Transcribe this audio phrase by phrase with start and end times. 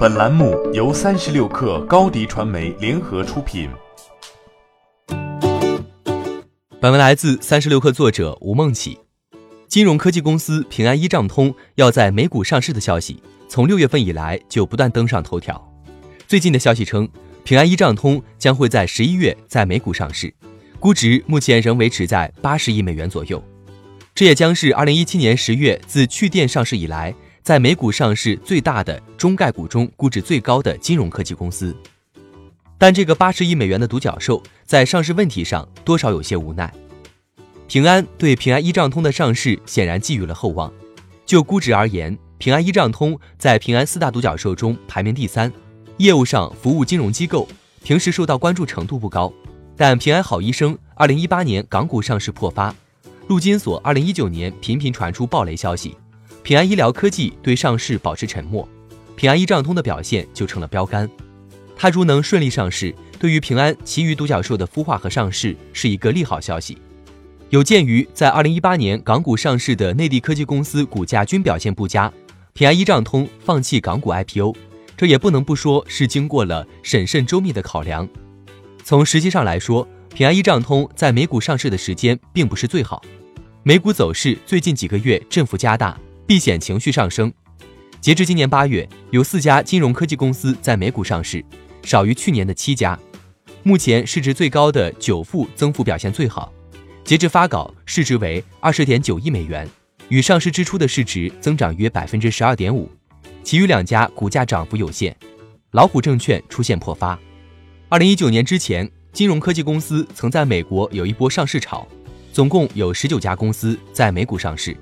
[0.00, 3.68] 本栏目由三十六氪高低传媒联合出品。
[6.80, 8.98] 本文来自三十六氪作者吴梦起。
[9.68, 15.62] 金融科技公司平安一账通要在美股上市的消息，从六月份以来就不断登上头条。
[16.26, 17.06] 最近的消息称，
[17.44, 20.32] 平安一账通将会在十一月在美股上市，
[20.78, 23.44] 估值目前仍维持在八十亿美元左右。
[24.14, 27.14] 这也将是二零一七年十月自趣电上市以来。
[27.42, 31.74] 在美股上市最大的中概股中，估值最高的金融科技公司，
[32.78, 36.72] 但这个八十亿美元的独角兽在上市问题上多少有些无奈。
[37.66, 40.72] 平安对平安一账通的上市显然寄予了厚望。
[41.24, 45.52] 就估值而言，平安一账通在平安四大独角兽中排名第三，
[45.98, 47.48] 业务上服务金融机构，
[47.84, 49.32] 平时受到关注程度不高。
[49.76, 52.74] 但平安好医生二零一八年港股上市破发，
[53.28, 55.96] 陆金所二零一九年频频传出暴雷消息。
[56.42, 58.68] 平安医疗科技对上市保持沉默，
[59.14, 61.08] 平安一账通的表现就成了标杆。
[61.76, 66.78] 它如能顺利上市，对于平安其余独角兽的孵化和上市是一个利好消息。
[67.50, 72.12] 有鉴于在二零一八年港股上市的内地科技公司股价均表现不佳，
[72.52, 74.54] 平安一账通放弃港股 IPO，
[74.96, 78.08] 这也不能不说是经过了审慎周密的考量。
[78.84, 83.02] 从时机上来说，平安一账通在美股上市的时间并不是最好，
[83.62, 85.98] 美股走势最近几个月振幅加大。
[86.30, 87.32] 避险情绪上升，
[88.00, 91.44] 截至今年八月，有四家金融科技公司在美股上市，
[91.82, 92.96] 少于去年的七家。
[93.64, 96.52] 目前市值最高的九富增幅表现最好，
[97.02, 99.68] 截至发稿市值为二十点九亿美元，
[100.08, 102.88] 与上市之初的市值增长约百分之十二点五。
[103.42, 105.16] 其余两家股价涨幅有限。
[105.72, 107.18] 老虎证券出现破发。
[107.88, 111.84] 二零一九年之前，金融科技公司曾在美国有一波上市潮，
[112.32, 114.76] 总共有十九家公司在美股上市。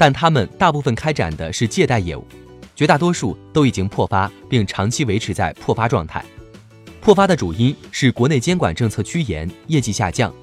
[0.00, 2.26] 但他们大部分开展的是借贷业务，
[2.74, 6.24] 绝大多数都已经破发，并长期维持在破发状态。
[7.02, 10.34] 破发的主因是国内监管政策趋严，业绩下降。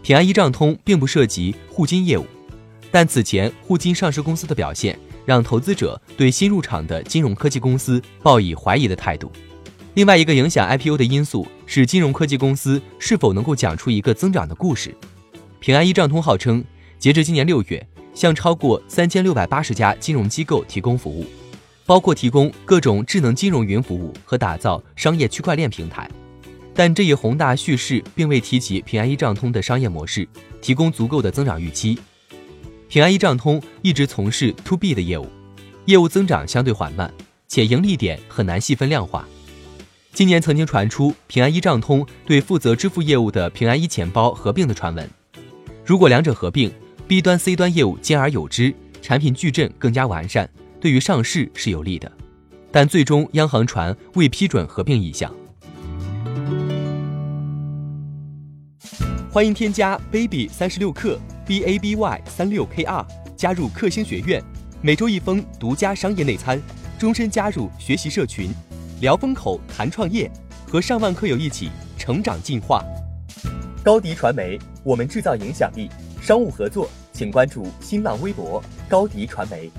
[0.00, 2.24] 平安一账通并不涉及互金业务，
[2.92, 4.96] 但此前互金上市公司的表现
[5.26, 9.32] 让投资者对新入场的金融科技公司抱以怀疑的态度。
[9.94, 14.94] 另外一个影响 IPO 的因素是金融科技公司是否能够讲出一个增长的故事。
[15.58, 16.64] 平安一账通号称，
[17.00, 17.84] 截至今年六月。
[18.18, 21.24] 向超过三千六百八十家金融机构提供服务，
[21.86, 26.10] 包括提供各种智能金融云服务和打造商业区块链平台。
[26.74, 30.26] 但这一宏大叙事并未提及平安一账通的商业模式，
[30.60, 31.96] 提供足够的增长预期。
[32.88, 35.28] 平安一账通一直从事 to B 的业务，
[35.84, 37.14] 业务增长相对缓慢，
[37.46, 39.24] 且盈利点很难细分量化。
[40.12, 45.08] 今年曾经传出平安一账通对负责支付业务的平安一钱包合并的传闻，
[45.84, 46.68] 如果两者合并。
[47.08, 50.46] B 端 C 端业务兼而有之，产品矩阵更加完善，
[50.78, 52.12] 对于上市是有利的。
[52.70, 55.34] 但最终央行传未批准合并意向。
[59.30, 64.44] 欢迎添加 baby 三十六克 b a b y 三六 k r 加入克星学院，
[64.82, 66.60] 每周一封独家商业内参，
[66.98, 68.50] 终身加入学习社群，
[69.00, 70.30] 聊风口谈创业，
[70.66, 72.84] 和上万课友一起成长进化。
[73.82, 75.88] 高迪传媒，我们制造影响力。
[76.20, 79.70] 商务合作，请关注新浪微博高迪传媒。